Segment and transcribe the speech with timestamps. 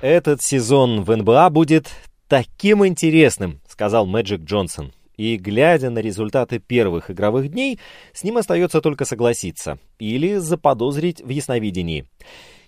[0.00, 1.90] Этот сезон в НБА будет
[2.26, 4.92] таким интересным, сказал Мэджик Джонсон.
[5.18, 7.78] И глядя на результаты первых игровых дней,
[8.14, 12.06] с ним остается только согласиться или заподозрить в ясновидении.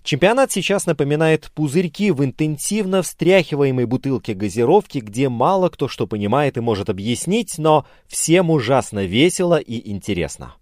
[0.02, 6.60] Чемпионат сейчас напоминает пузырьки в интенсивно встряхиваемой бутылке газировки, где мало кто что понимает и
[6.60, 10.56] может объяснить, но всем ужасно весело и интересно.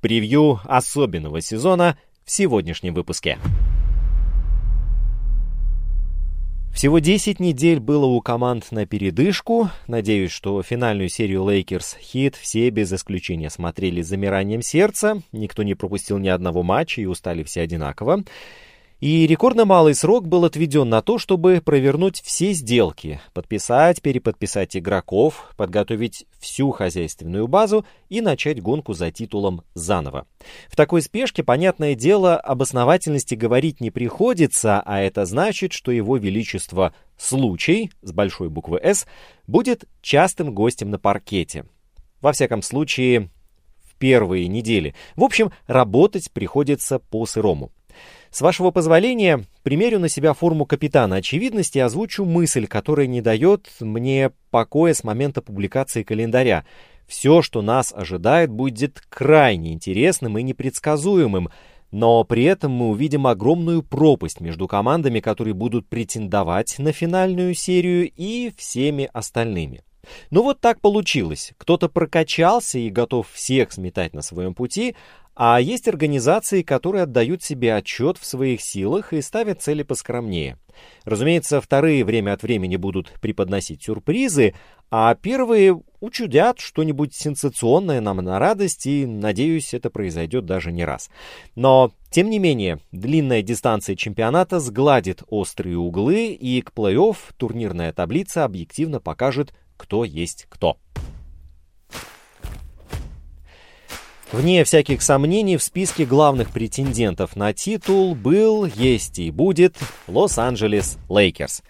[0.00, 3.38] Превью особенного сезона в сегодняшнем выпуске.
[6.76, 9.70] Всего 10 недель было у команд на передышку.
[9.86, 15.22] Надеюсь, что финальную серию Лейкерс Хит все без исключения смотрели с замиранием сердца.
[15.32, 18.24] Никто не пропустил ни одного матча и устали все одинаково.
[18.98, 25.52] И рекордно малый срок был отведен на то, чтобы провернуть все сделки, подписать, переподписать игроков,
[25.58, 30.26] подготовить всю хозяйственную базу и начать гонку за титулом заново.
[30.68, 36.16] В такой спешке, понятное дело, об основательности говорить не приходится, а это значит, что его
[36.16, 39.06] величество «случай» с большой буквы «С»
[39.46, 41.66] будет частым гостем на паркете.
[42.22, 43.28] Во всяком случае,
[43.84, 44.94] в первые недели.
[45.16, 47.72] В общем, работать приходится по-сырому.
[48.36, 53.66] С вашего позволения, примерю на себя форму капитана очевидности и озвучу мысль, которая не дает
[53.80, 56.66] мне покоя с момента публикации календаря.
[57.06, 61.48] Все, что нас ожидает, будет крайне интересным и непредсказуемым,
[61.90, 68.12] но при этом мы увидим огромную пропасть между командами, которые будут претендовать на финальную серию,
[68.14, 69.82] и всеми остальными.
[70.30, 71.54] Ну вот так получилось.
[71.56, 74.94] Кто-то прокачался и готов всех сметать на своем пути,
[75.36, 80.58] а есть организации, которые отдают себе отчет в своих силах и ставят цели поскромнее.
[81.04, 84.54] Разумеется, вторые время от времени будут преподносить сюрпризы,
[84.90, 91.10] а первые учудят что-нибудь сенсационное нам на радость, и, надеюсь, это произойдет даже не раз.
[91.54, 98.44] Но, тем не менее, длинная дистанция чемпионата сгладит острые углы, и к плей-офф турнирная таблица
[98.44, 100.78] объективно покажет, кто есть кто.
[104.32, 109.76] Вне всяких сомнений в списке главных претендентов на титул был, есть и будет
[110.08, 111.62] Лос-Анджелес Лейкерс.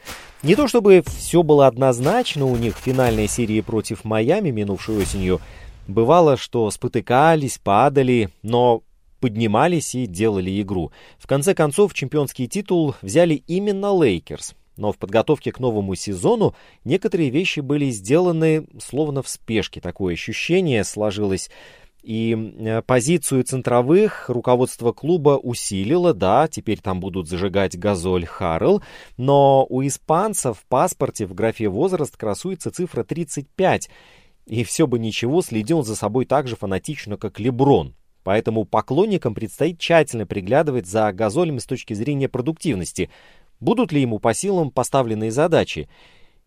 [0.42, 5.40] Не то чтобы все было однозначно у них в финальной серии против Майами минувшей осенью.
[5.86, 8.82] Бывало, что спотыкались, падали, но
[9.20, 10.92] поднимались и делали игру.
[11.18, 14.54] В конце концов, чемпионский титул взяли именно Лейкерс.
[14.78, 19.80] Но в подготовке к новому сезону некоторые вещи были сделаны словно в спешке.
[19.80, 21.50] Такое ощущение сложилось
[22.06, 28.80] и э, позицию центровых руководство клуба усилило, да, теперь там будут зажигать Газоль, Харрелл,
[29.16, 33.90] но у испанцев в паспорте в графе возраст красуется цифра 35,
[34.46, 37.96] и все бы ничего, следил за собой так же фанатично, как Леброн.
[38.22, 43.10] Поэтому поклонникам предстоит тщательно приглядывать за газолем с точки зрения продуктивности.
[43.58, 45.88] Будут ли ему по силам поставленные задачи?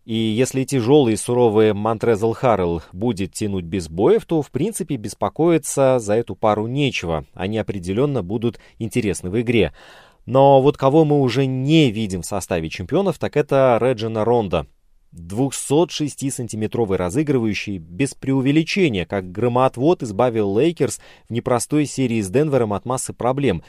[0.04, 5.98] И если тяжелый и суровый Монтрезл Харрелл будет тянуть без боев, то в принципе беспокоиться
[5.98, 7.26] за эту пару нечего.
[7.34, 9.72] Они определенно будут интересны в игре.
[10.26, 14.66] Но вот кого мы уже не видим в составе чемпионов, так это Реджона Рондо.
[15.12, 23.12] 206-сантиметровый разыгрывающий без преувеличения, как громоотвод избавил Лейкерс в непростой серии с Денвером от массы
[23.12, 23.62] проблем.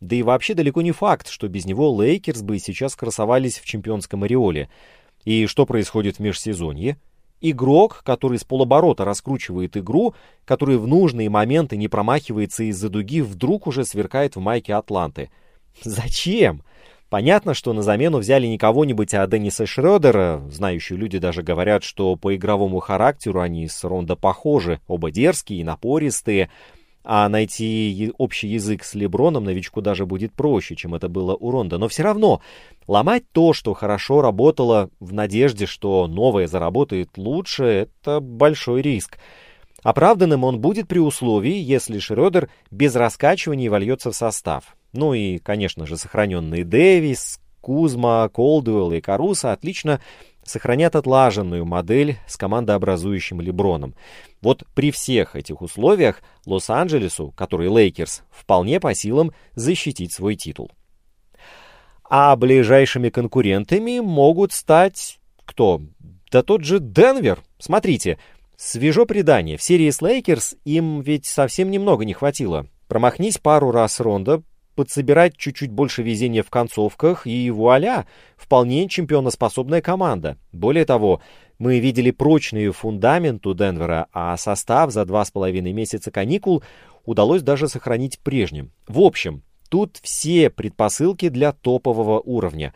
[0.00, 4.22] Да и вообще далеко не факт, что без него Лейкерс бы сейчас красовались в чемпионском
[4.22, 4.70] ореоле.
[5.26, 6.96] И что происходит в межсезонье?
[7.42, 10.14] Игрок, который с полоборота раскручивает игру,
[10.46, 15.30] который в нужные моменты не промахивается из-за дуги, вдруг уже сверкает в майке Атланты.
[15.82, 16.62] Зачем?
[17.10, 20.42] Понятно, что на замену взяли не кого-нибудь, а Денниса Шрёдера.
[20.50, 24.80] Знающие люди даже говорят, что по игровому характеру они с Рондо похожи.
[24.86, 26.50] Оба дерзкие и напористые.
[27.08, 31.78] А найти общий язык с Леброном новичку даже будет проще, чем это было у Ронда.
[31.78, 32.42] Но все равно
[32.88, 37.64] ломать то, что хорошо работало, в надежде, что новое заработает лучше,
[38.02, 39.18] это большой риск.
[39.84, 44.76] Оправданным он будет при условии, если Шрёдер без раскачиваний вольется в состав.
[44.92, 50.00] Ну и, конечно же, сохраненные Дэвис, Кузма, Колдуэлл и Каруса отлично
[50.46, 53.94] сохранят отлаженную модель с командообразующим Леброном.
[54.40, 60.70] Вот при всех этих условиях Лос-Анджелесу, который Лейкерс, вполне по силам защитить свой титул.
[62.08, 65.18] А ближайшими конкурентами могут стать...
[65.44, 65.82] кто?
[66.30, 67.42] Да тот же Денвер.
[67.58, 68.18] Смотрите,
[68.56, 69.56] свежо предание.
[69.56, 72.66] В серии с Лейкерс им ведь совсем немного не хватило.
[72.88, 74.42] Промахнись пару раз Рондо,
[74.76, 78.06] подсобирать чуть-чуть больше везения в концовках, и вуаля,
[78.36, 80.38] вполне чемпионоспособная команда.
[80.52, 81.20] Более того,
[81.58, 86.62] мы видели прочный фундамент у Денвера, а состав за два с половиной месяца каникул
[87.04, 88.72] удалось даже сохранить прежним.
[88.86, 92.74] В общем, тут все предпосылки для топового уровня.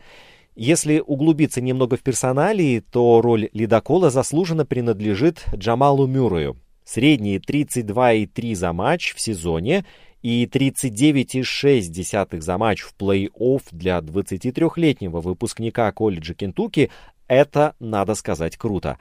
[0.55, 6.57] Если углубиться немного в персоналии, то роль ледокола заслуженно принадлежит Джамалу Мюррею.
[6.93, 9.85] Средние 32,3 за матч в сезоне
[10.21, 16.91] и 39,6 за матч в плей-офф для 23-летнего выпускника колледжа Кентукки–
[17.29, 18.97] это, надо сказать, круто.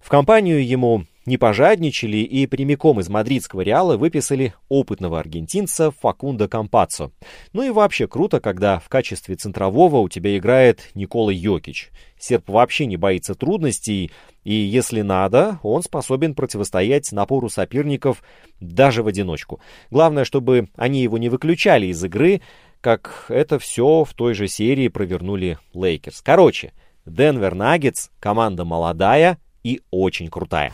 [0.00, 7.10] В компанию ему не пожадничали и прямиком из мадридского Реала выписали опытного аргентинца Факундо Кампаццо.
[7.52, 11.90] Ну и вообще круто, когда в качестве центрового у тебя играет Никола Йокич.
[12.18, 14.10] Серб вообще не боится трудностей,
[14.44, 18.22] и если надо, он способен противостоять напору соперников
[18.60, 19.60] даже в одиночку.
[19.90, 22.42] Главное, чтобы они его не выключали из игры,
[22.80, 26.20] как это все в той же серии провернули Лейкерс.
[26.20, 26.72] Короче,
[27.06, 30.72] Денвер Наггетс– команда молодая и очень крутая.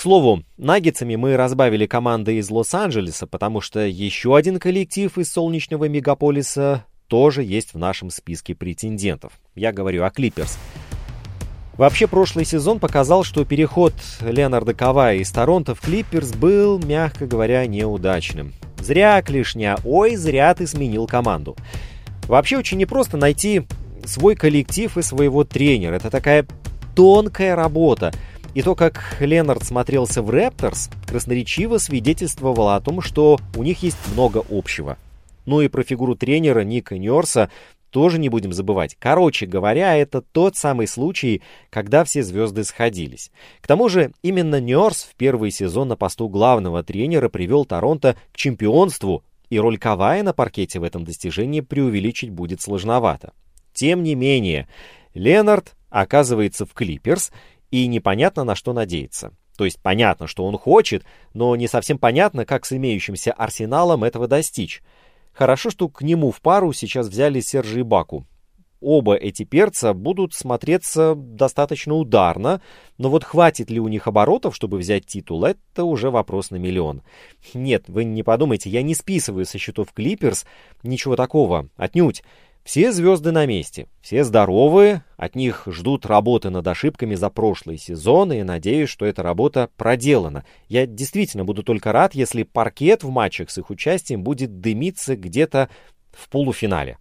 [0.00, 5.90] К слову, наггетсами мы разбавили команды из Лос-Анджелеса, потому что еще один коллектив из солнечного
[5.90, 9.34] мегаполиса тоже есть в нашем списке претендентов.
[9.54, 10.56] Я говорю о Клиперс.
[11.74, 13.92] Вообще, прошлый сезон показал, что переход
[14.22, 18.54] Леонарда Кавая из Торонто в Клиперс был, мягко говоря, неудачным.
[18.78, 21.58] Зря, Клишня, ой, зря ты сменил команду.
[22.26, 23.66] Вообще, очень непросто найти
[24.06, 25.96] свой коллектив и своего тренера.
[25.96, 26.46] Это такая
[26.96, 28.12] тонкая работа.
[28.54, 33.96] И то, как Ленард смотрелся в Рэпторс, красноречиво свидетельствовало о том, что у них есть
[34.12, 34.98] много общего.
[35.46, 37.50] Ну и про фигуру тренера Ника Ньорса
[37.90, 38.96] тоже не будем забывать.
[38.98, 43.30] Короче говоря, это тот самый случай, когда все звезды сходились.
[43.60, 48.36] К тому же именно Ньорс в первый сезон на посту главного тренера привел Торонто к
[48.36, 53.32] чемпионству, и роль Кавая на паркете в этом достижении преувеличить будет сложновато.
[53.72, 54.68] Тем не менее,
[55.14, 57.32] Ленард оказывается в Клиперс,
[57.70, 59.32] и непонятно на что надеяться.
[59.56, 64.26] То есть понятно, что он хочет, но не совсем понятно, как с имеющимся арсеналом этого
[64.26, 64.82] достичь.
[65.32, 68.26] Хорошо, что к нему в пару сейчас взяли Сержи и Баку.
[68.80, 72.62] Оба эти перца будут смотреться достаточно ударно,
[72.96, 77.02] но вот хватит ли у них оборотов, чтобы взять титул, это уже вопрос на миллион.
[77.52, 80.46] Нет, вы не подумайте, я не списываю со счетов Клиперс,
[80.82, 82.22] ничего такого, отнюдь.
[82.70, 88.32] Все звезды на месте, все здоровые, от них ждут работы над ошибками за прошлый сезон,
[88.32, 90.44] и надеюсь, что эта работа проделана.
[90.68, 95.68] Я действительно буду только рад, если паркет в матчах с их участием будет дымиться где-то
[96.12, 96.98] в полуфинале.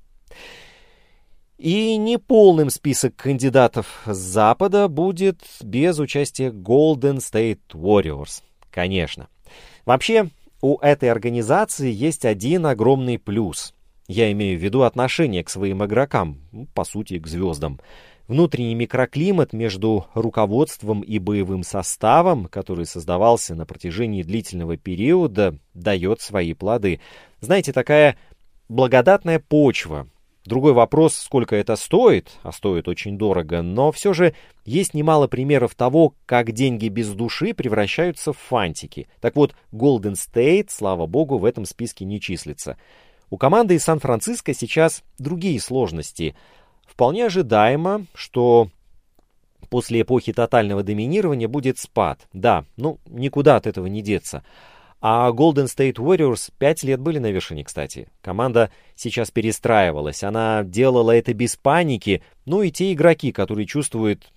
[1.59, 8.41] И неполным список кандидатов с Запада будет без участия Golden State Warriors,
[8.71, 9.27] конечно.
[9.85, 10.31] Вообще,
[10.63, 13.75] у этой организации есть один огромный плюс–
[14.09, 17.79] я имею в виду отношение к своим игрокам, ну, по сути, к звездам.
[18.27, 26.55] Внутренний микроклимат между руководством и боевым составом, который создавался на протяжении длительного периода, дает свои
[26.55, 26.99] плоды.
[27.39, 28.17] Знаете, такая
[28.67, 30.07] благодатная почва.
[30.43, 34.33] Другой вопрос, сколько это стоит, а стоит очень дорого, но все же
[34.65, 39.07] есть немало примеров того, как деньги без души превращаются в фантики.
[39.21, 42.77] Так вот, Golden State, слава богу, в этом списке не числится.
[43.29, 46.35] У команды из Сан-Франциско сейчас другие сложности.
[46.87, 48.69] Вполне ожидаемо, что
[49.69, 52.27] после эпохи тотального доминирования будет спад.
[52.33, 54.43] Да, ну, никуда от этого не деться.
[55.01, 58.09] А Golden State Warriors пять лет были на вершине, кстати.
[58.21, 64.33] Команда сейчас перестраивалась, она делала это без паники, ну и те игроки, которые чувствуют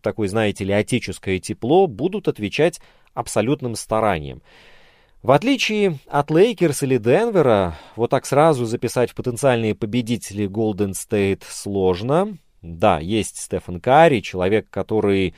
[0.00, 2.80] такое, знаете ли, отеческое тепло, будут отвечать
[3.12, 4.40] абсолютным старанием.
[5.22, 11.42] В отличие от Лейкерс или Денвера, вот так сразу записать в потенциальные победители Golden State
[11.48, 12.38] сложно.
[12.62, 15.34] Да, есть Стефан Карри, человек, который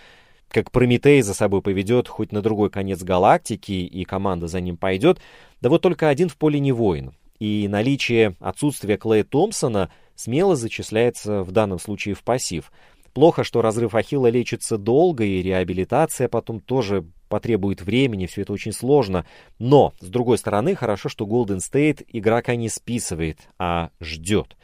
[0.49, 5.19] как Прометей за собой поведет хоть на другой конец галактики, и команда за ним пойдет.
[5.63, 7.13] Да вот только один в поле не воин.
[7.39, 12.71] И наличие отсутствия Клея Томпсона смело зачисляется в данном случае в пассив.
[13.15, 18.73] Плохо, что разрыв Ахилла лечится долго, и реабилитация потом тоже потребует времени, все это очень
[18.73, 19.25] сложно.
[19.59, 24.59] Но, с другой стороны, хорошо, что Golden State игрока не списывает, а ждет.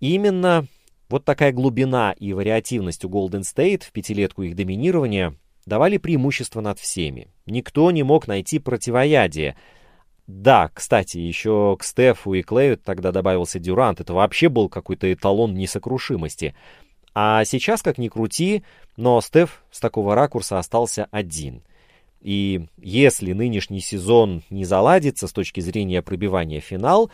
[0.00, 0.66] именно
[1.08, 6.78] вот такая глубина и вариативность у Golden State в пятилетку их доминирования давали преимущество над
[6.80, 7.28] всеми.
[7.46, 9.56] Никто не мог найти противоядие.
[10.26, 14.00] Да, кстати, еще к Стефу и Клею тогда добавился Дюрант.
[14.00, 16.56] Это вообще был какой-то эталон несокрушимости.
[17.14, 18.64] А сейчас, как ни крути,
[18.96, 21.62] но Стеф с такого ракурса остался один.
[22.26, 27.08] И если нынешний сезон не заладится с точки зрения пробивания финал,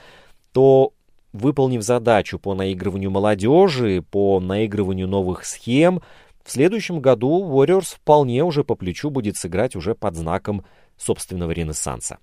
[0.52, 0.95] то
[1.35, 6.00] выполнив задачу по наигрыванию молодежи, по наигрыванию новых схем,
[6.42, 10.64] в следующем году Warriors вполне уже по плечу будет сыграть уже под знаком
[10.97, 12.16] собственного ренессанса.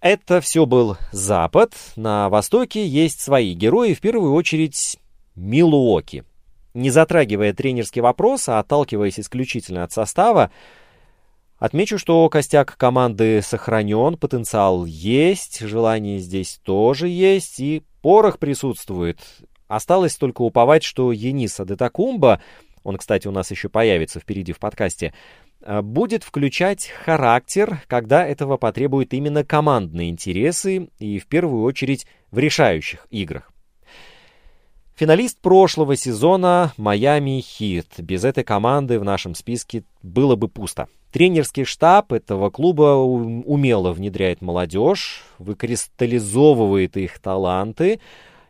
[0.00, 1.74] Это все был Запад.
[1.96, 5.00] На Востоке есть свои герои, в первую очередь
[5.34, 6.22] Милуоки.
[6.74, 10.52] Не затрагивая тренерский вопрос, а отталкиваясь исключительно от состава,
[11.62, 19.20] отмечу, что костяк команды сохранен, потенциал есть, желание здесь тоже есть, и порох присутствует.
[19.68, 22.42] Осталось только уповать, что Енис Адетакумба,
[22.82, 25.14] он, кстати, у нас еще появится впереди в подкасте,
[25.60, 32.38] э, будет включать характер, когда этого потребуют именно командные интересы и в первую очередь в
[32.38, 33.52] решающих играх.
[34.96, 37.86] Финалист прошлого сезона Майами Хит.
[37.98, 40.88] Без этой команды в нашем списке было бы пусто.
[41.12, 48.00] Тренерский штаб этого клуба умело внедряет молодежь, выкристаллизовывает их таланты.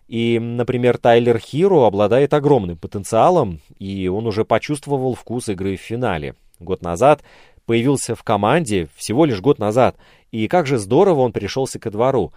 [0.06, 6.36] И, например, Тайлер Хиро обладает огромным потенциалом, и он уже почувствовал вкус игры в финале.
[6.60, 7.24] Год назад
[7.66, 9.96] появился в команде, всего лишь год назад,
[10.30, 12.32] и как же здорово он пришелся ко двору.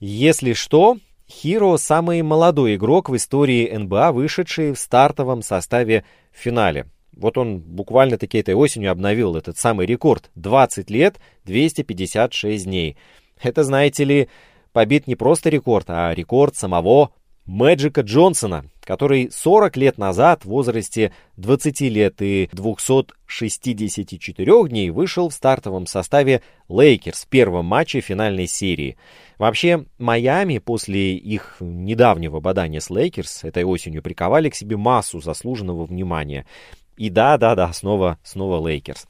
[0.00, 0.96] Если что,
[1.28, 6.86] Хиро– самый молодой игрок в истории НБА, вышедший в стартовом составе в финале.
[7.16, 10.30] Вот он буквально-таки этой осенью обновил этот самый рекорд.
[10.34, 12.96] 20 лет, 256 дней.
[13.42, 14.28] Это, знаете ли,
[14.72, 17.12] побит не просто рекорд, а рекорд самого
[17.46, 25.34] Мэджика Джонсона, который 40 лет назад в возрасте 20 лет и 264 дней вышел в
[25.34, 28.96] стартовом составе Лейкерс в первом матче финальной серии.
[29.38, 35.86] Вообще, Майами после их недавнего бодания с Лейкерс этой осенью приковали к себе массу заслуженного
[35.86, 36.46] внимания.
[36.96, 39.06] И да-да-да, снова, снова Лейкерс.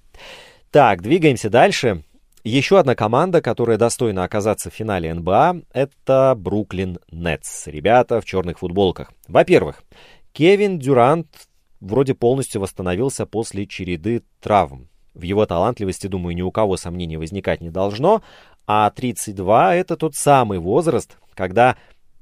[0.71, 2.03] Так, двигаемся дальше.
[2.45, 7.67] Еще одна команда, которая достойна оказаться в финале НБА, это Бруклин Нетс.
[7.67, 9.11] Ребята в черных футболках.
[9.27, 9.83] Во-первых,
[10.33, 11.27] Кевин Дюрант
[11.81, 14.89] вроде полностью восстановился после череды травм.
[15.15, 18.23] В его талантливости, думаю, ни у кого сомнений возникать не должно.
[18.67, 21.77] А 32— это тот самый возраст, когда,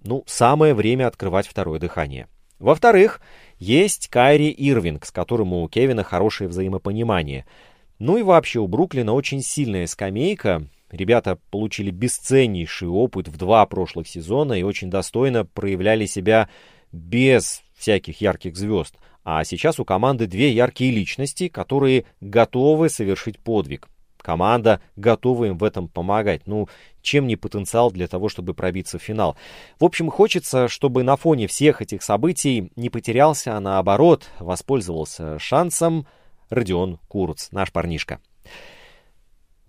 [0.04, 2.28] ну, самое время открывать второе дыхание.
[2.58, 3.20] Во-вторых,
[3.58, 7.46] есть Кайри Ирвинг, с которым у Кевина хорошее взаимопонимание—
[7.98, 10.66] ну и вообще у Бруклина очень сильная скамейка.
[10.90, 16.48] Ребята получили бесценнейший опыт в два прошлых сезона и очень достойно проявляли себя
[16.92, 18.96] без всяких ярких звезд.
[19.24, 23.88] А сейчас у команды две яркие личности, которые готовы совершить подвиг.
[24.18, 26.46] Команда готова им в этом помогать.
[26.46, 26.68] Ну,
[27.04, 29.36] чем не потенциал для того, чтобы пробиться в финал.
[29.78, 36.06] В общем, хочется, чтобы на фоне всех этих событий не потерялся, а наоборот, воспользовался шансом
[36.50, 38.20] Родион Курц, наш парнишка.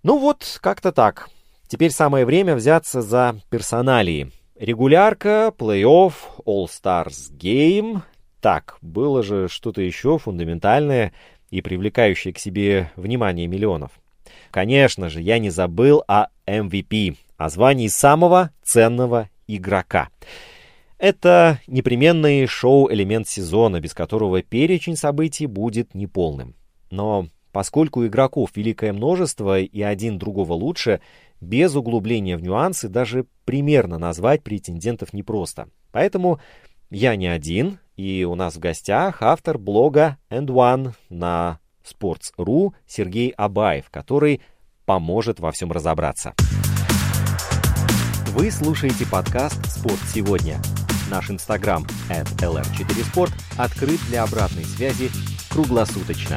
[0.02, 1.28] Ну вот, как-то так.
[1.68, 4.32] Теперь самое время взяться за персоналии.
[4.58, 6.12] Регулярка, плей-офф,
[6.46, 8.02] All-Stars Game.
[8.40, 11.12] Так, было же что-то еще фундаментальное
[11.50, 13.90] и привлекающее к себе внимание миллионов.
[14.50, 20.08] Конечно же, я не забыл о MVP, о звании самого ценного игрока.
[20.98, 26.54] Это непременный шоу-элемент сезона, без которого перечень событий будет неполным.
[26.90, 31.00] Но поскольку игроков великое множество и один другого лучше,
[31.40, 35.68] без углубления в нюансы даже примерно назвать претендентов непросто.
[35.92, 36.40] Поэтому
[36.90, 43.30] я не один, и у нас в гостях автор блога And One на Sports.ru Сергей
[43.30, 44.40] Абаев, который
[44.86, 46.34] поможет во всем разобраться.
[48.38, 50.60] Вы слушаете подкаст «Спорт сегодня».
[51.10, 55.08] Наш инстаграм at lr4sport открыт для обратной связи
[55.50, 56.36] круглосуточно.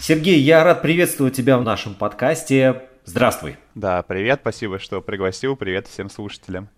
[0.00, 2.82] Сергей, я рад приветствовать тебя в нашем подкасте.
[3.04, 3.58] Здравствуй.
[3.76, 5.54] Да, привет, спасибо, что пригласил.
[5.54, 6.68] Привет всем слушателям.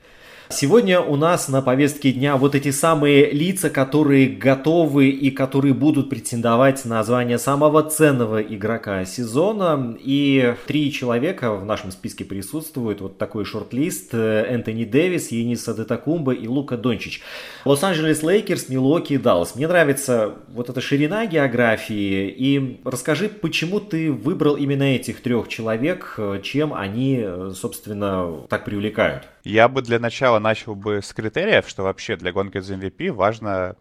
[0.52, 6.10] Сегодня у нас на повестке дня вот эти самые лица, которые готовы и которые будут
[6.10, 9.96] претендовать на звание самого ценного игрока сезона.
[9.98, 13.00] И три человека в нашем списке присутствуют.
[13.00, 14.12] Вот такой шорт-лист.
[14.14, 17.22] Энтони Дэвис, Енис Адетакумба и Лука Дончич.
[17.64, 19.56] Лос-Анджелес Лейкерс, Милуоки и Даллас.
[19.56, 22.28] Мне нравится вот эта ширина географии.
[22.28, 29.31] И расскажи, почему ты выбрал именно этих трех человек, чем они, собственно, так привлекают?
[29.44, 33.76] Я бы для начала начал бы с критериев, что вообще для гонки за MVP важно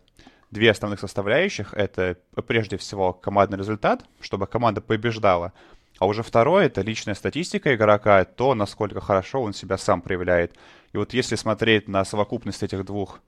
[0.50, 1.74] две основных составляющих.
[1.74, 5.54] Это прежде всего командный результат, чтобы команда побеждала.
[6.00, 10.56] А уже второе— это личная статистика игрока, то, насколько хорошо он себя сам проявляет.
[10.94, 13.20] И вот если смотреть на совокупность этих двух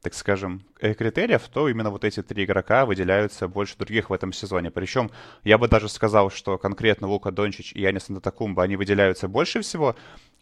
[0.00, 4.32] так скажем, э, критериев, то именно вот эти три игрока выделяются больше других в этом
[4.32, 4.70] сезоне.
[4.70, 5.10] Причем
[5.42, 9.96] я бы даже сказал, что конкретно Лука Дончич и Янис Антатакумба, они выделяются больше всего,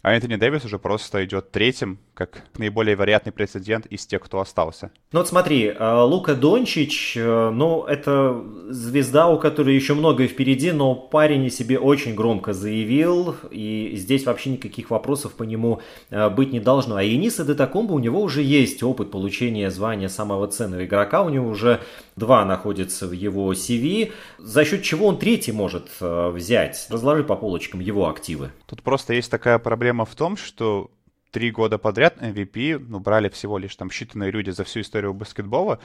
[0.06, 4.92] а Энтони Дэвис уже просто идет третьим, как наиболее вероятный прецедент из тех, кто остался.
[5.10, 10.70] Ну вот смотри, э, Лука Дончич, э, ну это звезда, у которой еще многое впереди,
[10.70, 16.52] но парень себе очень громко заявил, и здесь вообще никаких вопросов по нему э, быть
[16.52, 16.94] не должно.
[16.94, 21.48] А Яниса Детакомба, у него уже есть опыт получения звания самого ценного игрока, у него
[21.48, 21.80] уже
[22.16, 26.86] два находятся в его CV, за счет чего он третий может взять.
[26.90, 28.50] Разложи по полочкам его активы.
[28.66, 30.90] Тут просто есть такая проблема в том, что
[31.30, 35.78] три года подряд MVP ну, брали всего лишь там считанные люди за всю историю баскетбола.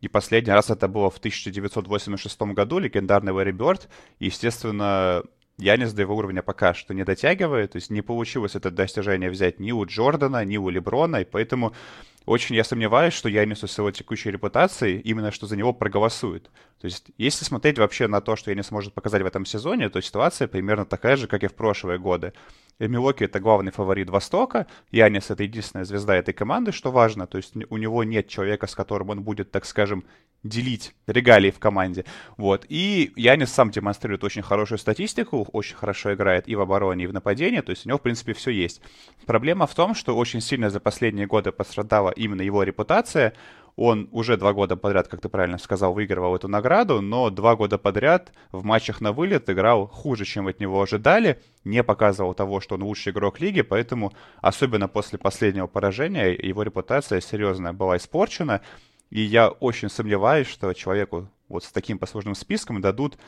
[0.00, 3.88] И последний раз это было в 1986 году, легендарный Лэри Бёрд.
[4.18, 5.22] И, естественно,
[5.58, 9.58] Янис до его уровня пока что не дотягивает, то есть не получилось это достижение взять
[9.58, 11.72] ни у Джордана, ни у Леброна, и поэтому
[12.28, 16.50] очень я сомневаюсь, что Янису с его текущей репутацией именно что за него проголосуют.
[16.80, 20.00] То есть, если смотреть вообще на то, что Янис может показать в этом сезоне, то
[20.00, 22.32] ситуация примерно такая же, как и в прошлые годы.
[22.78, 27.54] Милоки это главный фаворит Востока, Янис это единственная звезда этой команды, что важно, то есть
[27.70, 30.04] у него нет человека, с которым он будет, так скажем,
[30.42, 32.04] делить регалии в команде.
[32.36, 32.64] Вот.
[32.68, 37.12] И Янис сам демонстрирует очень хорошую статистику, очень хорошо играет и в обороне, и в
[37.12, 38.80] нападении, то есть у него, в принципе, все есть.
[39.26, 43.34] Проблема в том, что очень сильно за последние годы пострадала именно его репутация.
[43.80, 47.78] Он уже два года подряд, как ты правильно сказал, выигрывал эту награду, но два года
[47.78, 52.74] подряд в матчах на вылет играл хуже, чем от него ожидали, не показывал того, что
[52.74, 58.62] он лучший игрок лиги, поэтому, особенно после последнего поражения, его репутация серьезно была испорчена,
[59.10, 63.18] и я очень сомневаюсь, что человеку вот с таким послужным списком дадут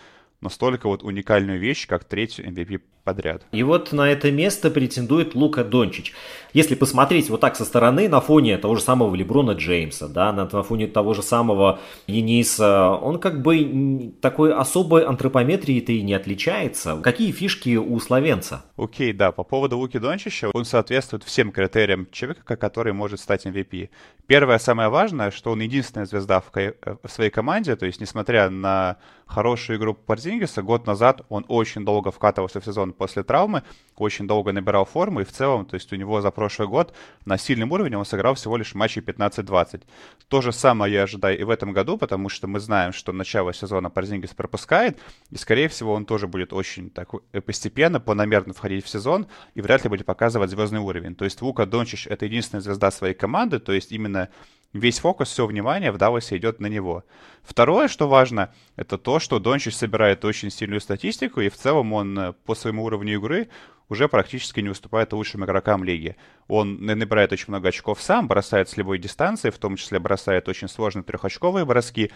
[0.40, 3.42] настолько вот уникальную вещь, как третью MVP подряд.
[3.52, 6.12] И вот на это место претендует Лука Дончич.
[6.52, 10.48] Если посмотреть вот так со стороны, на фоне того же самого Леброна Джеймса, да, на,
[10.50, 17.00] на фоне того же самого Ениса, он как бы такой особой антропометрией-то и не отличается.
[17.02, 18.64] Какие фишки у словенца?
[18.76, 23.46] Окей, okay, да, по поводу Луки Дончича, он соответствует всем критериям человека, который может стать
[23.46, 23.90] MVP.
[24.26, 28.96] Первое, самое важное, что он единственная звезда в, в своей команде, то есть несмотря на
[29.26, 33.62] хорошую игру Парзингиса, год назад он очень долго вкатывался в сезон он после травмы
[33.96, 37.38] очень долго набирал форму, и в целом, то есть у него за прошлый год на
[37.38, 39.84] сильном уровне он сыграл всего лишь матчей 15-20.
[40.28, 43.54] То же самое я ожидаю и в этом году, потому что мы знаем, что начало
[43.54, 44.98] сезона Парзингис пропускает,
[45.30, 49.62] и, скорее всего, он тоже будет очень так э, постепенно, планомерно входить в сезон, и
[49.62, 51.14] вряд ли будет показывать звездный уровень.
[51.14, 54.28] То есть Лука Дончич— это единственная звезда своей команды, то есть именно
[54.72, 57.04] весь фокус, все внимание в Далласе идет на него.
[57.42, 62.18] Второе, что важно, это то, что Дончич собирает очень сильную статистику, и в целом он
[62.18, 63.48] э, по своему уровню игры
[63.88, 66.16] уже практически не уступает лучшим игрокам лиги.
[66.46, 70.68] Он набирает очень много очков сам, бросает с любой дистанции, в том числе бросает очень
[70.68, 72.12] сложные трехочковые броски.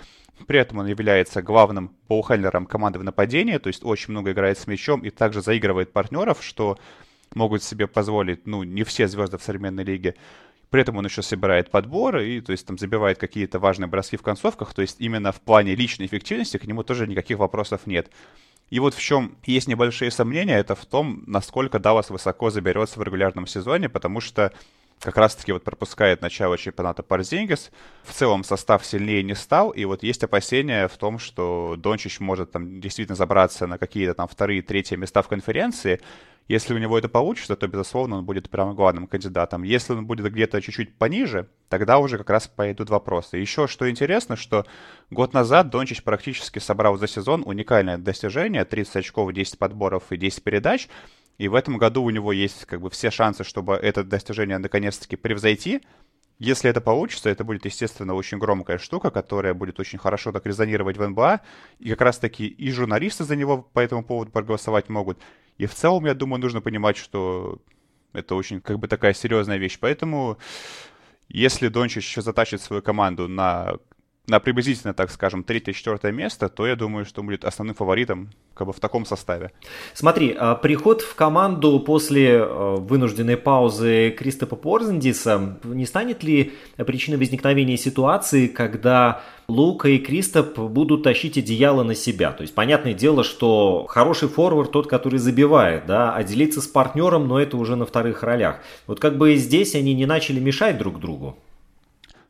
[0.47, 4.69] При этом он является главным боухендером команды в нападении, то есть очень много играет с
[4.69, 6.79] мячом и также заигрывает партнеров, что
[7.35, 10.15] могут себе позволить, ну, не все звезды в современной лиге.
[10.75, 14.23] При этом он еще собирает подборы и, то есть, там забивает какие-то важные броски в
[14.23, 14.75] концовках.
[14.75, 18.11] То есть, именно в плане личной эффективности к нему тоже никаких вопросов нет.
[18.71, 23.05] И вот в чем есть небольшие сомнения, это в том, насколько Даллас высоко заберется в
[23.05, 24.53] регулярном сезоне, потому что
[25.05, 27.71] как раз-таки вот пропускает начало чемпионата Парзингис.
[28.03, 32.53] В целом состав сильнее не стал, и вот есть опасения в том, что Дончич может
[32.53, 36.01] там действительно забраться на какие-то там вторые, третьи места в конференции,
[36.47, 39.63] если у него это получится, то, безусловно, он будет прямо главным кандидатом.
[39.63, 43.39] Если он будет где-то чуть-чуть пониже, тогда уже как раз пойдут вопросы.
[43.39, 44.67] Еще что интересно, что
[45.11, 50.43] год назад Дончич практически собрал за сезон уникальное достижение, 30 очков, 10 подборов и 10
[50.43, 50.89] передач,
[51.39, 55.17] и в этом году у него есть как бы все шансы, чтобы это достижение наконец-таки
[55.17, 55.83] превзойти.
[56.39, 60.97] Если это получится, это будет, естественно, очень громкая штука, которая будет очень хорошо так резонировать
[60.97, 61.41] в НБА.
[61.79, 65.19] И как раз-таки и журналисты за него по этому поводу проголосовать могут,
[65.59, 67.61] и в целом, я думаю, нужно понимать, что
[68.13, 69.79] это очень как бы такая серьезная вещь.
[69.81, 70.39] Поэтому
[71.29, 73.77] если Дончич еще затащит свою команду на
[74.27, 78.73] на приблизительно, так скажем, третье-четвертое место, то я думаю, что будет основным фаворитом как бы
[78.73, 79.51] в таком составе.
[79.93, 87.19] Смотри, а, приход в команду после а, вынужденной паузы Кристопа Порзендиса не станет ли причиной
[87.19, 92.33] возникновения ситуации, когда Лука и Кристоп будут тащить одеяло на себя?
[92.33, 97.29] То есть, понятное дело, что хороший форвард тот, который забивает, да, а делиться с партнером,
[97.29, 98.61] но это уже на вторых ролях.
[98.87, 101.37] Вот как бы здесь они не начали мешать друг другу.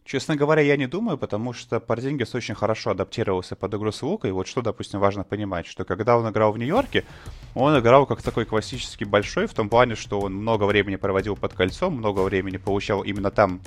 [0.04, 4.32] Честно говоря, я не думаю, потому что Порзингис очень хорошо адаптировался под игру с Лукой.
[4.32, 7.04] Вот что, допустим, важно понимать, что когда он играл в Нью-Йорке,
[7.54, 11.54] он играл как такой классический большой, в том плане, что он много времени проводил под
[11.54, 13.62] кольцом, много времени получал именно там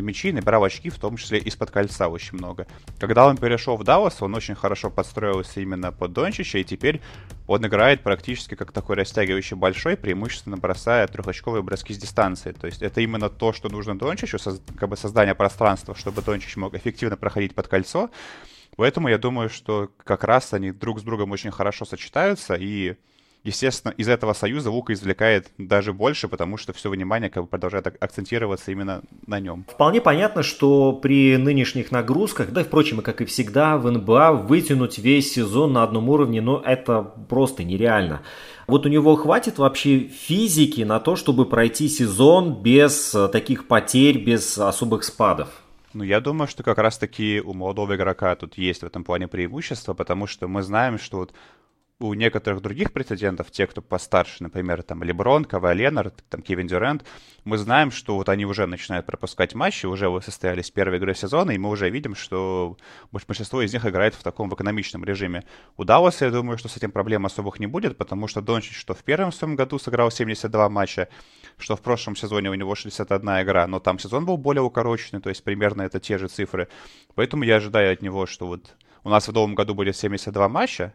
[0.00, 2.66] мячи, набирал очки, в том числе из-под кольца очень много.
[2.98, 7.00] Когда он перешел в Даллас, он очень хорошо подстроился именно под Дончича, и теперь
[7.46, 12.52] он играет практически как такой растягивающий большой, преимущественно бросая трехочковые броски с дистанции.
[12.52, 14.38] То есть это именно то, что нужно Дончичу,
[14.78, 18.10] как бы создание пространства, чтобы Дончич мог эффективно проходить под кольцо.
[18.76, 22.96] Поэтому я думаю, что как раз они друг с другом очень хорошо сочетаются, и
[23.44, 27.86] естественно, из этого союза Лука извлекает даже больше, потому что все внимание как бы продолжает
[27.86, 29.64] акцентироваться именно на нем.
[29.68, 35.32] Вполне понятно, что при нынешних нагрузках, да, впрочем, как и всегда, в НБА вытянуть весь
[35.32, 38.22] сезон на одном уровне, ну, это просто нереально.
[38.66, 44.18] Вот у него хватит вообще физики на то, чтобы пройти сезон без э, таких потерь,
[44.18, 45.48] без особых спадов?
[45.94, 49.92] Ну, я думаю, что как раз-таки у молодого игрока тут есть в этом плане преимущество,
[49.92, 51.32] потому что мы знаем, что вот
[52.02, 57.04] у некоторых других претендентов, те, кто постарше, например, там Леброн, Кавай Ленард, там Кевин Дюрент,
[57.44, 61.58] мы знаем, что вот они уже начинают пропускать матчи, уже состоялись первые игры сезона, и
[61.58, 62.76] мы уже видим, что
[63.10, 65.44] большинство из них играет в таком в экономичном режиме.
[65.76, 68.94] У Далласа, я думаю, что с этим проблем особых не будет, потому что Дончич, что
[68.94, 71.08] в первом своем году сыграл 72 матча,
[71.58, 75.28] что в прошлом сезоне у него 61 игра, но там сезон был более укороченный, то
[75.28, 76.68] есть примерно это те же цифры.
[77.14, 80.94] Поэтому я ожидаю от него, что вот у нас в новом году будет 72 матча,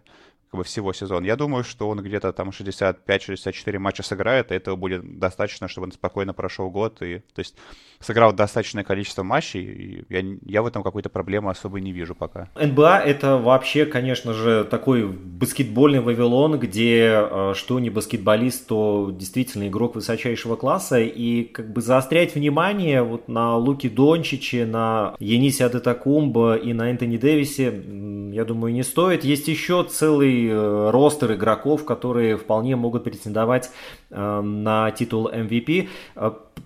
[0.52, 1.26] как бы всего сезона.
[1.26, 5.92] Я думаю, что он где-то там 65-64 матча сыграет, и этого будет достаточно, чтобы он
[5.92, 7.02] спокойно прошел год.
[7.02, 7.56] И, то есть
[8.00, 12.50] сыграл достаточное количество матчей, и я, я в этом какой-то проблемы особо не вижу пока.
[12.56, 19.68] НБА это вообще, конечно же, такой баскетбольный Вавилон, где э, что не баскетболист, то действительно
[19.68, 26.56] игрок высочайшего класса, и как бы заострять внимание вот на Луки Дончиче, на Енисе Адетакумбо
[26.56, 27.84] и на Энтони Дэвисе,
[28.32, 29.24] я думаю, не стоит.
[29.24, 33.72] Есть еще целый э, ростер игроков, которые вполне могут претендовать
[34.10, 35.88] э, на титул MVP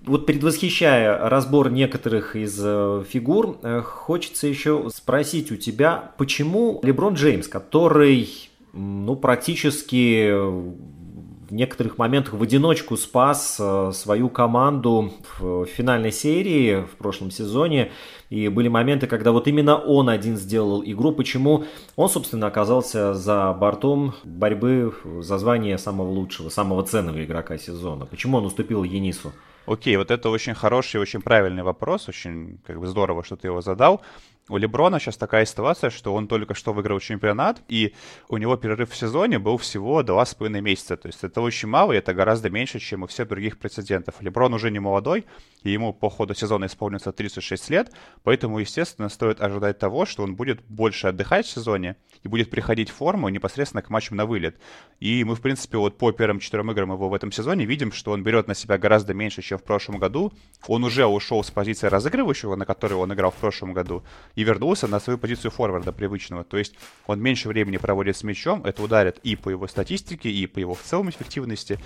[0.05, 7.13] вот предвосхищая разбор некоторых из э, фигур, э, хочется еще спросить у тебя, почему Леброн
[7.13, 8.29] Джеймс, который
[8.73, 10.31] ну, практически
[11.51, 17.91] в некоторых моментах в одиночку спас э, свою команду в финальной серии в прошлом сезоне.
[18.29, 21.11] И были моменты, когда вот именно он один сделал игру.
[21.11, 21.65] Почему
[21.97, 28.05] он, собственно, оказался за бортом борьбы за звание самого лучшего, самого ценного игрока сезона?
[28.05, 29.33] Почему он уступил Енису?
[29.65, 33.61] Окей, вот это очень хороший, очень правильный вопрос, очень как бы здорово, что ты его
[33.61, 34.01] задал.
[34.49, 37.93] У Леброна сейчас такая ситуация, что он только что выиграл чемпионат, и
[38.27, 40.97] у него перерыв в сезоне был всего два с половиной месяца.
[40.97, 44.15] То есть это очень мало, и это гораздо меньше, чем у всех других прецедентов.
[44.19, 45.25] Леброн уже не молодой,
[45.61, 47.91] и ему по ходу сезона исполнится 36 лет,
[48.23, 52.89] поэтому, естественно, стоит ожидать того, что он будет больше отдыхать в сезоне и будет приходить
[52.89, 54.59] в форму непосредственно к матчам на вылет.
[54.99, 58.11] И мы, в принципе, вот по первым четырем играм его в этом сезоне видим, что
[58.11, 60.33] он берет на себя гораздо меньше, чем в прошлом году.
[60.67, 64.03] Он уже ушел с позиции разыгрывающего, на которой он играл в прошлом году,
[64.35, 66.43] и вернулся на свою позицию форварда привычного.
[66.43, 66.75] То есть
[67.07, 70.73] он меньше времени проводит с мячом, это ударит и по его статистике, и по его
[70.73, 71.79] в целом эффективности.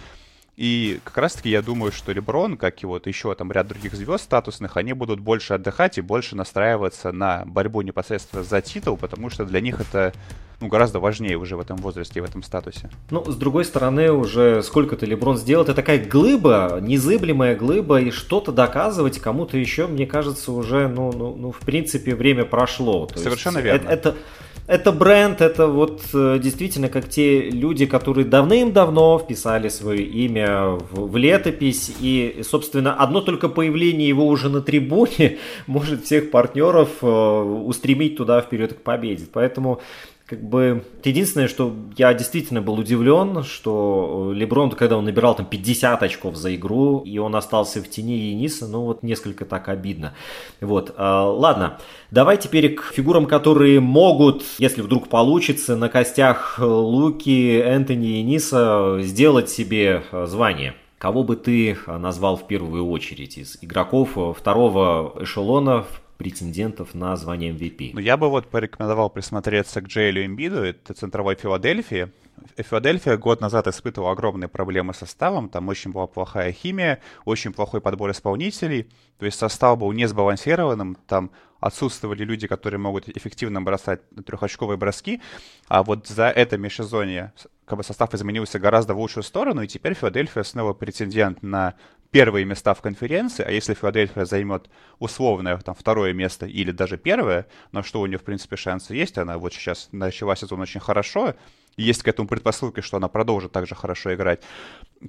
[0.57, 4.23] И как раз-таки я думаю, что Леброн, как и вот еще там ряд других звезд
[4.23, 9.43] статусных, они будут больше отдыхать и больше настраиваться на борьбу непосредственно за титул, потому что
[9.45, 10.13] для них это
[10.61, 12.89] ну, гораздо важнее уже в этом возрасте и в этом статусе.
[13.09, 18.53] Ну, с другой стороны, уже сколько-то Леброн сделал, это такая глыба, незыблемая глыба, и что-то
[18.53, 23.07] доказывать кому-то еще, мне кажется, уже, ну, ну, ну в принципе, время прошло.
[23.07, 23.89] То Совершенно верно.
[23.89, 24.17] Это, это,
[24.67, 31.11] это бренд, это вот э, действительно как те люди, которые давным-давно вписали свое имя в,
[31.11, 37.07] в летопись, и, собственно, одно только появление его уже на трибуне может всех партнеров э,
[37.07, 39.27] устремить туда вперед к победе.
[39.31, 39.81] Поэтому
[40.25, 45.45] как бы единственное, что я действительно был удивлен, что э, Леброн, когда он набирал там
[45.45, 50.15] 50 очков за игру, и он остался в тени Ениса, ну вот несколько так обидно.
[50.61, 51.77] Вот, а, ладно,
[52.09, 58.97] давай теперь к фигурам, которые могут, если вдруг получится, на костях Луки, Энтони и Ениса
[59.01, 60.73] сделать себе э, звание.
[60.97, 67.51] Кого бы ты назвал в первую очередь из игроков второго эшелона в претендентов на звание
[67.51, 67.91] MVP.
[67.93, 72.09] Ну, я бы вот порекомендовал присмотреться к Джейлю Эмбиду, это центровой Филадельфии.
[72.57, 77.81] Филадельфия год назад испытывала огромные проблемы с составом, там очень была плохая химия, очень плохой
[77.81, 84.01] подбор исполнителей, то есть состав был не сбалансированным, там отсутствовали люди, которые могут эффективно бросать
[84.25, 85.21] трехочковые броски,
[85.67, 87.33] а вот за это межсезонье
[87.65, 91.73] как бы состав изменился гораздо в лучшую сторону, и теперь Филадельфия снова претендент на
[92.11, 97.47] первые места в конференции, а если Филадельфия займет условное там второе место или даже первое,
[97.71, 101.35] на что у нее, в принципе, шансы есть, она вот сейчас начала сезон очень хорошо,
[101.77, 104.41] есть к этому предпосылки, что она продолжит также хорошо играть,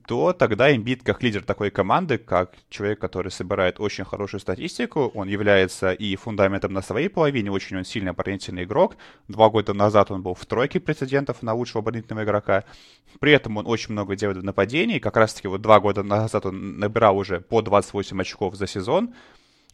[0.07, 5.29] то тогда Эмбит как лидер такой команды, как человек, который собирает очень хорошую статистику, он
[5.29, 8.96] является и фундаментом на своей половине, очень он сильный оборонительный игрок.
[9.29, 12.64] Два года назад он был в тройке прецедентов на лучшего оборонительного игрока.
[13.20, 14.99] При этом он очень много делает в нападении.
[14.99, 19.14] Как раз-таки вот два года назад он набирал уже по 28 очков за сезон.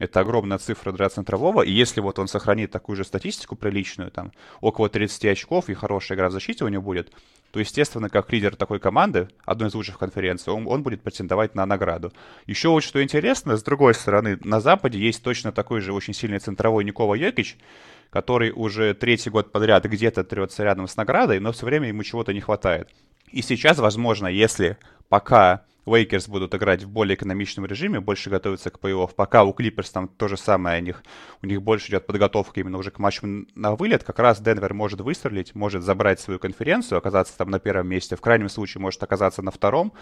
[0.02, 4.32] Это огромная цифра для центрового, и если вот он сохранит такую же статистику приличную, там,
[4.60, 7.12] около 30 очков и хорошая игра в защите у него будет,
[7.52, 11.64] то, естественно, как лидер такой команды, одной из лучших конференций, он, он будет претендовать на
[11.66, 12.12] награду.
[12.48, 16.40] Еще вот что интересно, с другой стороны, на Западе есть точно такой же очень сильный
[16.40, 17.56] центровой Никола Йокич,
[18.10, 22.32] который уже третий год подряд где-то трется рядом с наградой, но все время ему чего-то
[22.32, 22.88] не хватает.
[23.30, 28.78] И сейчас, возможно, если пока Лейкерс будут играть в более экономичном режиме, больше готовиться к
[28.78, 29.14] плей-офф.
[29.16, 31.02] Пока у Клиперс там то же самое, у них,
[31.42, 34.04] у них больше идет подготовка именно уже к матчу на вылет.
[34.04, 38.14] Как раз Денвер может выстрелить, может забрать свою конференцию, оказаться там на первом месте.
[38.14, 39.92] В крайнем случае может оказаться на втором.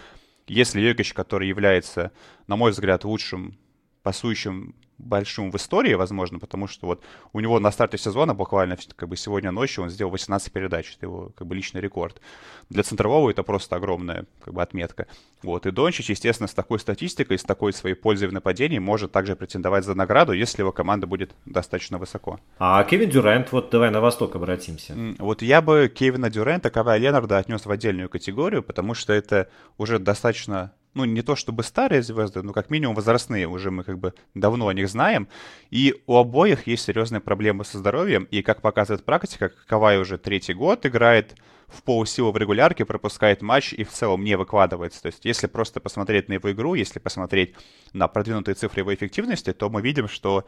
[0.47, 2.11] Если Йокич, который является,
[2.47, 3.57] на мой взгляд, лучшим
[4.03, 9.09] пасующим большим в истории, возможно, потому что вот у него на старте сезона буквально как
[9.09, 12.21] бы сегодня ночью он сделал 18 передач, это его как бы личный рекорд.
[12.69, 15.07] Для центрового это просто огромная как бы отметка.
[15.43, 19.35] Вот, и Дончич, естественно, с такой статистикой, с такой своей пользой в нападении может также
[19.35, 22.39] претендовать за награду, если его команда будет достаточно высоко.
[22.59, 24.95] А Кевин Дюрент, вот давай на восток обратимся.
[25.17, 29.99] Вот я бы Кевина Дюрента, Кавай Ленарда отнес в отдельную категорию, потому что это уже
[29.99, 34.13] достаточно ну, не то чтобы старые звезды, но как минимум возрастные, уже мы как бы
[34.33, 35.27] давно о них знаем.
[35.71, 40.53] И у обоих есть серьезные проблемы со здоровьем, и как показывает практика, Кавай уже третий
[40.53, 41.35] год играет
[41.67, 45.01] в полусилу в регулярке, пропускает матч и в целом не выкладывается.
[45.01, 47.55] То есть если просто посмотреть на его игру, если посмотреть
[47.93, 50.45] на продвинутые цифры его эффективности, то мы видим, что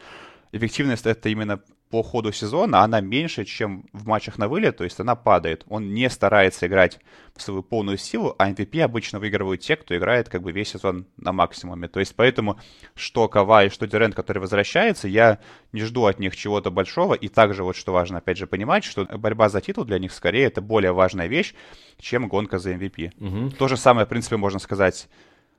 [0.51, 1.61] эффективность это именно
[1.93, 5.63] по ходу сезона, она меньше, чем в матчах на вылет, то есть она падает.
[5.69, 6.99] Он не старается играть
[7.35, 11.05] в свою полную силу, а MVP обычно выигрывают те, кто играет как бы весь сезон
[11.17, 11.87] на максимуме.
[11.87, 12.57] То есть поэтому
[12.95, 15.37] что Кавай, что Дюрент, который возвращается, я
[15.71, 17.13] не жду от них чего-то большого.
[17.13, 20.45] И также вот что важно, опять же, понимать, что борьба за титул для них скорее
[20.45, 21.53] это более важная вещь,
[21.99, 23.11] чем гонка за MVP.
[23.19, 23.51] Угу.
[23.51, 25.07] То же самое, в принципе, можно сказать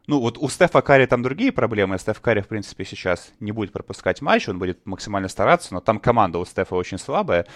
[0.06, 1.98] ну, вот у Стефа Карри там другие проблемы.
[1.98, 5.98] Стеф Карри, в принципе, сейчас не будет пропускать матч, он будет максимально стараться, но там
[5.98, 7.46] команда у Стефа очень слабая.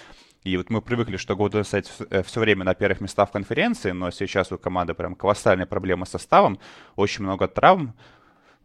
[0.44, 4.10] И вот мы привыкли, что Golden State все время на первых местах в конференции, но
[4.10, 6.58] сейчас у команды прям колоссальные проблемы с составом,
[6.96, 7.94] очень много травм.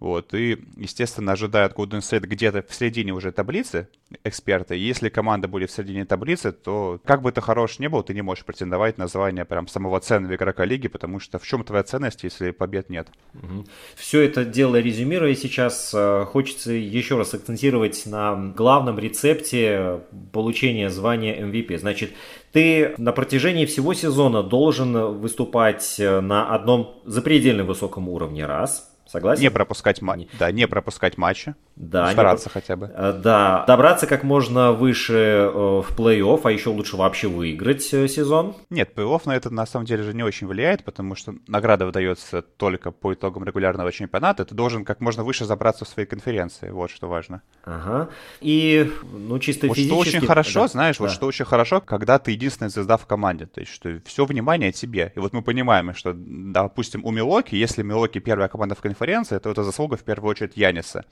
[0.03, 3.87] Вот, и, естественно, ожидают Golden State где-то в середине уже таблицы
[4.25, 4.75] эксперты.
[4.75, 8.21] Если команда будет в середине таблицы, то как бы ты хорош не был, ты не
[8.21, 12.21] можешь претендовать на звание прям самого ценного игрока лиги, потому что в чем твоя ценность,
[12.25, 13.07] если побед нет?
[13.33, 13.65] Угу.
[13.95, 20.01] Все это дело резюмируя сейчас, э, хочется еще раз акцентировать на главном рецепте
[20.33, 21.77] получения звания MVP.
[21.77, 22.11] Значит,
[22.51, 29.43] ты на протяжении всего сезона должен выступать э, на одном запредельно высоком уровне, раз– Согласен?
[29.43, 30.27] Не пропускать матч.
[30.39, 31.53] Да, не пропускать матчи.
[31.75, 32.11] Да.
[32.11, 32.53] Стараться не...
[32.53, 32.91] хотя бы.
[32.95, 38.07] Э, да, добраться как можно выше э, в плей-офф, а еще лучше вообще выиграть э,
[38.07, 38.55] сезон.
[38.71, 42.41] Нет, плей-офф на это на самом деле же не очень влияет, потому что награда выдается
[42.41, 44.45] только по итогам регулярного чемпионата.
[44.45, 47.43] Ты должен как можно выше забраться в свои конференции, вот что важно.
[47.65, 48.09] Ага.
[48.41, 50.09] И, ну, чисто вот физически...
[50.09, 50.67] что очень хорошо, да.
[50.69, 51.03] знаешь, да.
[51.03, 54.71] вот что очень хорошо, когда ты единственная звезда в команде, то есть что все внимание
[54.71, 55.13] тебе.
[55.15, 59.37] И вот мы понимаем, что, допустим, у Милуоки, если Милуоки первая команда в конференции, конференции,
[59.37, 61.03] то это заслуга в первую очередь Яниса.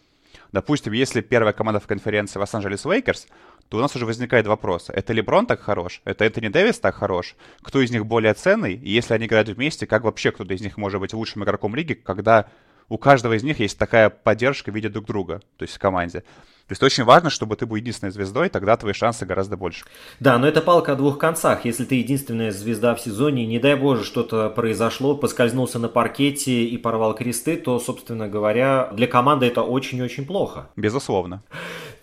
[0.54, 3.28] Допустим, если первая команда в конференции Лос-Анджелес Лейкерс,
[3.68, 7.36] то у нас уже возникает вопрос, это Леброн так хорош, это Энтони Дэвис так хорош,
[7.62, 10.78] кто из них более ценный, и если они играют вместе, как вообще кто-то из них
[10.78, 12.48] может быть лучшим игроком лиги, когда
[12.88, 16.24] у каждого из них есть такая поддержка в виде друг друга, то есть в команде.
[16.72, 19.84] То есть очень важно, чтобы ты был единственной звездой, тогда твои шансы гораздо больше.
[20.22, 21.66] Да, но это палка о двух концах.
[21.66, 26.78] Если ты единственная звезда в сезоне, не дай боже, что-то произошло, поскользнулся на паркете и
[26.78, 30.70] порвал кресты, то, собственно говоря, для команды это очень-очень плохо.
[30.78, 31.44] Безусловно.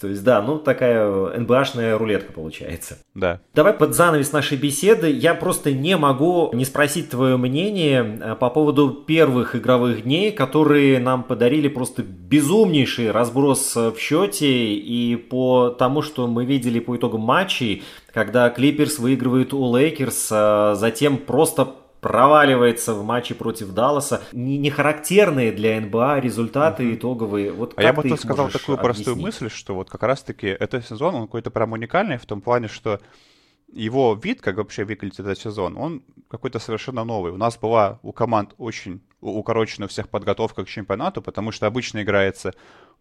[0.00, 2.98] То есть, да, ну такая НБАшная рулетка получается.
[3.14, 3.40] Да.
[3.54, 5.10] Давай под занавес нашей беседы.
[5.10, 11.00] Я просто не могу не спросить твое мнение э, по поводу первых игровых дней, которые
[11.00, 17.22] нам подарили просто безумнейший разброс в счете и по тому, что мы видели по итогам
[17.22, 24.22] матчей, когда Клиперс выигрывает у Лейкерс, а затем просто проваливается в матче против Далласа.
[24.32, 26.94] Не, не характерные для НБА результаты uh-huh.
[26.94, 27.52] итоговые.
[27.52, 29.04] Вот а я бы тут сказал такую объяснить?
[29.04, 32.68] простую мысль, что вот как раз-таки этот сезон, он какой-то прям уникальный в том плане,
[32.68, 33.00] что
[33.72, 37.32] его вид, как вообще выглядит этот сезон, он какой-то совершенно новый.
[37.32, 42.02] У нас была у команд очень укорочена у всех подготовка к чемпионату, потому что обычно
[42.02, 42.54] играется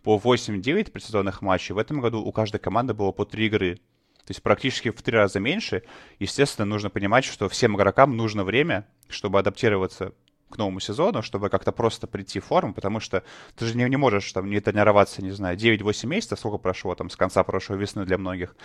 [0.07, 1.75] по 8-9 предсезонных матчей.
[1.75, 3.75] В этом году у каждой команды было по 3 игры.
[3.75, 5.83] То есть практически в три раза меньше.
[6.17, 10.13] Естественно, нужно понимать, что всем игрокам нужно время, чтобы адаптироваться
[10.49, 13.23] к новому сезону, чтобы как-то просто прийти в форму, потому что
[13.57, 17.09] ты же не, не можешь там не тренироваться, не знаю, 9-8 месяцев, сколько прошло там
[17.09, 18.55] с конца прошлой весны для многих.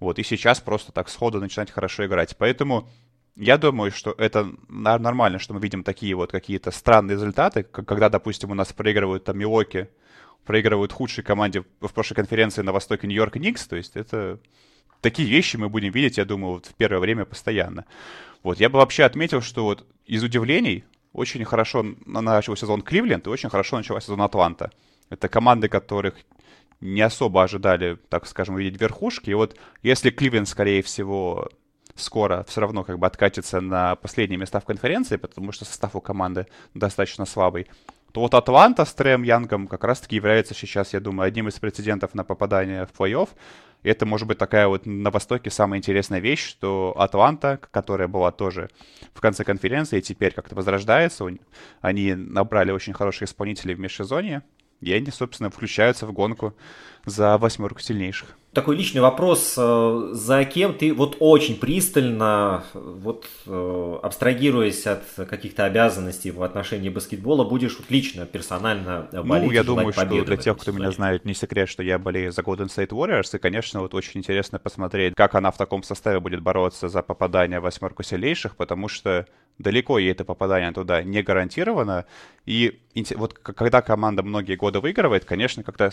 [0.00, 2.36] Вот, и сейчас просто так сходу начинать хорошо играть.
[2.36, 2.90] Поэтому
[3.36, 8.50] я думаю, что это нормально, что мы видим такие вот какие-то странные результаты, когда, допустим,
[8.50, 9.88] у нас проигрывают там Милоки,
[10.44, 14.38] проигрывают худшей команде в прошлой конференции на востоке Нью-Йорк Никс, то есть это
[15.00, 17.84] такие вещи мы будем видеть, я думаю, вот в первое время постоянно.
[18.42, 23.30] Вот, я бы вообще отметил, что вот из удивлений очень хорошо начал сезон Кливленд и
[23.30, 24.70] очень хорошо начала сезон Атланта.
[25.08, 26.14] Это команды, которых
[26.80, 29.30] не особо ожидали, так скажем, увидеть верхушки.
[29.30, 31.50] И вот если Кливленд, скорее всего,
[31.94, 36.00] скоро все равно как бы откатится на последние места в конференции, потому что состав у
[36.00, 37.66] команды достаточно слабый,
[38.12, 42.14] то вот Атланта с Трэм Янгом как раз-таки является сейчас, я думаю, одним из прецедентов
[42.14, 43.28] на попадание в плей-офф.
[43.82, 48.30] И это может быть такая вот на Востоке самая интересная вещь, что Атланта, которая была
[48.30, 48.68] тоже
[49.14, 51.24] в конце конференции, теперь как-то возрождается.
[51.80, 54.42] Они набрали очень хороших исполнителей в межсезонье,
[54.80, 56.54] и они, собственно, включаются в гонку
[57.06, 58.36] за восьмерку сильнейших.
[58.52, 59.54] Такой личный вопрос.
[59.56, 66.88] Э, за кем ты вот очень пристально, вот э, абстрагируясь от каких-то обязанностей в отношении
[66.88, 69.46] баскетбола, будешь вот лично, персонально болеть?
[69.46, 72.42] Ну, я думаю, что для тех, кто меня знает, не секрет, что я болею за
[72.42, 76.42] Golden State Warriors, и, конечно, вот очень интересно посмотреть, как она в таком составе будет
[76.42, 79.26] бороться за попадание в восьмерку сильнейших, потому что
[79.58, 82.06] далеко ей это попадание туда не гарантировано.
[82.46, 82.80] И
[83.14, 85.90] вот когда команда многие годы выигрывает, конечно, когда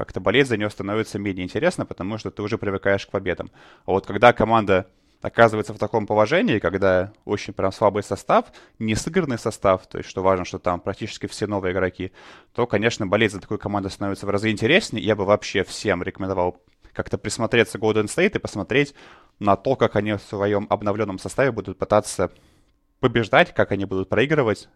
[0.00, 3.50] как-то болеть за нее становится менее интересно, потому что ты уже привыкаешь к победам.
[3.84, 4.86] А вот когда команда
[5.20, 8.46] оказывается в таком положении, когда очень прям слабый состав,
[8.78, 12.12] не сыгранный состав, то есть что важно, что там практически все новые игроки,
[12.54, 15.04] то, конечно, болеть за такую команду становится в разы интереснее.
[15.04, 16.62] Я бы вообще всем рекомендовал
[16.94, 18.94] как-то присмотреться к Golden State и посмотреть
[19.38, 22.30] на то, как они в своем обновленном составе будут пытаться
[23.00, 24.70] побеждать, как они будут проигрывать.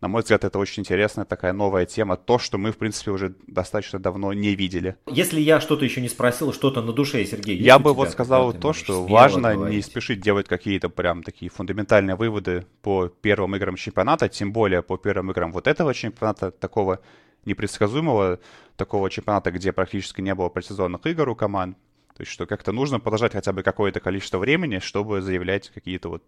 [0.00, 3.34] На мой взгляд, это очень интересная такая новая тема, то, что мы, в принципе, уже
[3.46, 4.96] достаточно давно не видели.
[5.06, 8.72] Если я что-то еще не спросил, что-то на душе, Сергей, Я бы вот сказал то,
[8.72, 9.76] что важно говорить.
[9.76, 14.96] не спешить делать какие-то прям такие фундаментальные выводы по первым играм чемпионата, тем более по
[14.96, 17.00] первым играм вот этого чемпионата, такого
[17.44, 18.40] непредсказуемого,
[18.76, 21.76] такого чемпионата, где практически не было предсезонных игр у команд.
[22.16, 26.22] То есть, что как-то нужно подождать хотя бы какое-то количество времени, чтобы заявлять какие-то вот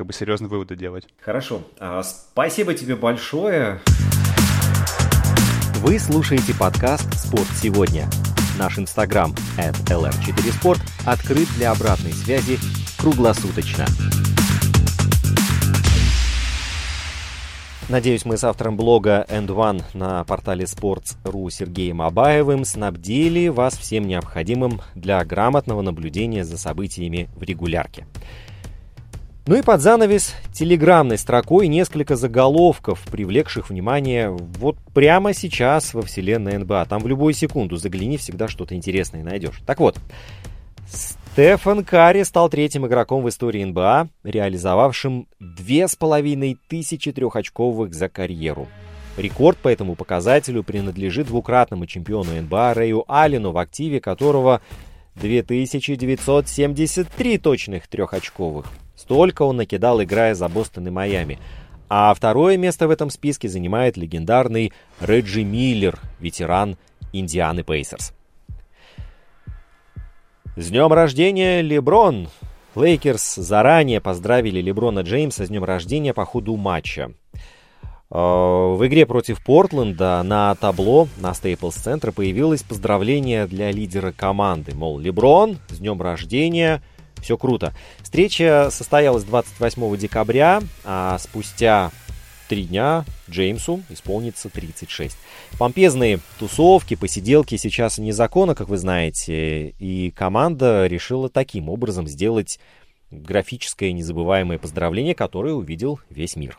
[0.00, 1.04] как бы серьезные выводы делать.
[1.20, 1.60] Хорошо.
[1.78, 3.82] А, спасибо тебе большое.
[5.82, 8.08] Вы слушаете подкаст «Спорт сегодня».
[8.58, 12.58] Наш инстаграм at lr4sport открыт для обратной связи
[12.96, 13.84] круглосуточно.
[17.90, 24.08] Надеюсь, мы с автором блога End One на портале Sports.ru Сергеем Абаевым снабдили вас всем
[24.08, 28.06] необходимым для грамотного наблюдения за событиями в регулярке.
[29.46, 36.58] Ну и под занавес телеграммной строкой несколько заголовков, привлекших внимание вот прямо сейчас во вселенной
[36.58, 36.86] НБА.
[36.88, 39.62] Там в любую секунду загляни, всегда что-то интересное найдешь.
[39.66, 39.98] Так вот,
[40.86, 48.08] Стефан Карри стал третьим игроком в истории НБА, реализовавшим две с половиной тысячи трехочковых за
[48.08, 48.68] карьеру.
[49.16, 54.60] Рекорд по этому показателю принадлежит двукратному чемпиону НБА Рэю Аллену, в активе которого
[55.16, 58.66] 2973 точных трехочковых.
[59.10, 61.40] Столько он накидал, играя за Бостон и Майами.
[61.88, 66.76] А второе место в этом списке занимает легендарный Реджи Миллер, ветеран
[67.12, 68.12] Индианы Пейсерс.
[70.54, 72.28] С днем рождения, Леброн!
[72.76, 77.12] Лейкерс заранее поздравили Леброна Джеймса с днем рождения по ходу матча.
[78.12, 84.72] Э, в игре против Портленда на табло на Стейплс Центра появилось поздравление для лидера команды.
[84.76, 86.80] Мол, Леброн, с днем рождения,
[87.22, 87.72] все круто.
[88.02, 91.90] Встреча состоялась 28 декабря, а спустя
[92.48, 95.16] три дня Джеймсу исполнится 36.
[95.56, 102.58] Помпезные тусовки, посиделки сейчас незаконно, как вы знаете, и команда решила таким образом сделать
[103.12, 106.58] графическое незабываемое поздравление, которое увидел весь мир.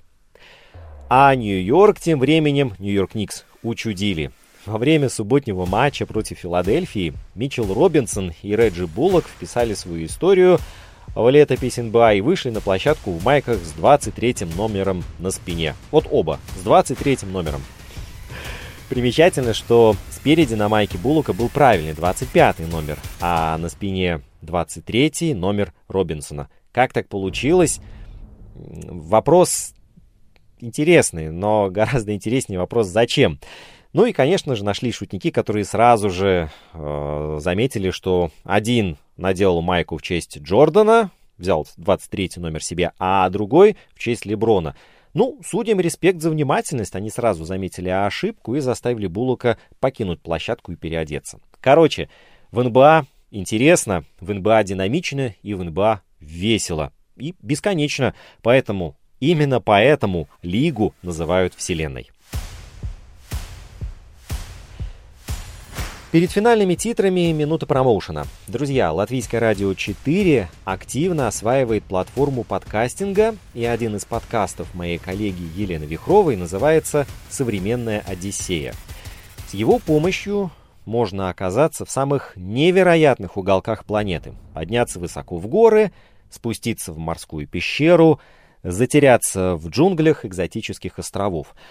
[1.10, 4.32] А Нью-Йорк тем временем, Нью-Йорк Никс, учудили.
[4.66, 10.60] Во время субботнего матча против Филадельфии Митчелл Робинсон и Реджи Буллок вписали свою историю
[11.16, 15.74] в летопись НБА и вышли на площадку в майках с 23 номером на спине.
[15.90, 17.62] Вот оба, с 23 номером.
[18.88, 25.74] Примечательно, что спереди на майке Буллока был правильный 25 номер, а на спине 23 номер
[25.88, 26.50] Робинсона.
[26.72, 27.80] Как так получилось?
[28.54, 29.74] Вопрос
[30.60, 33.40] интересный, но гораздо интереснее вопрос «зачем?».
[33.94, 39.98] Ну и, конечно же, нашли шутники, которые сразу же э, заметили, что один наделал майку
[39.98, 44.76] в честь Джордана, взял 23 номер себе, а другой в честь Леброна.
[45.14, 50.78] Ну, судим респект за внимательность, они сразу заметили ошибку и заставили Буллока покинуть площадку и
[50.78, 51.40] переодеться.
[51.60, 52.10] Короче,
[52.52, 56.94] в НБА интересно, в НБА динамично и в НБА весело.
[57.18, 58.16] И бесконечно.
[58.42, 62.10] Поэтому, именно поэтому лигу называют Вселенной.
[66.12, 68.28] Перед финальными титрами минута промоушена.
[68.50, 75.86] Друзья, Латвийское радио 4 активно осваивает платформу подкастинга, и один из подкастов моей коллеги Елены
[75.86, 78.74] Вихровой называется «Современная Одиссея».
[79.48, 80.52] С его помощью
[80.84, 85.94] можно оказаться в самых невероятных уголках планеты, подняться высоко в горы,
[86.30, 88.20] спуститься в морскую пещеру,
[88.64, 91.56] затеряться в джунглях экзотических островов–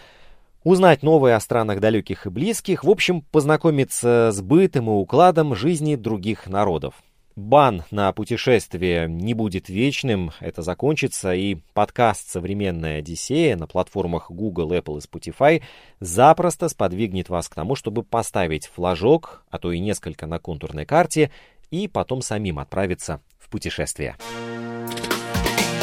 [0.64, 5.96] узнать новое о странах далеких и близких, в общем, познакомиться с бытом и укладом жизни
[5.96, 6.94] других народов.
[7.36, 14.72] Бан на путешествие не будет вечным, это закончится, и подкаст «Современная Одиссея» на платформах Google,
[14.72, 15.62] Apple и Spotify
[16.00, 21.30] запросто сподвигнет вас к тому, чтобы поставить флажок, а то и несколько на контурной карте,
[21.70, 24.16] и потом самим отправиться в путешествие.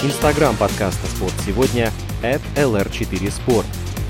[0.03, 3.86] Инстаграм подкаста «Спорт сегодня» at lr4sport.